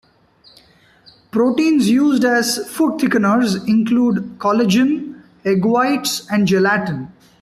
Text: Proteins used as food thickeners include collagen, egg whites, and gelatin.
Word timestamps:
Proteins 1.29 1.87
used 1.87 2.25
as 2.25 2.57
food 2.71 2.99
thickeners 2.99 3.67
include 3.67 4.39
collagen, 4.39 5.21
egg 5.45 5.63
whites, 5.63 6.25
and 6.31 6.47
gelatin. 6.47 7.13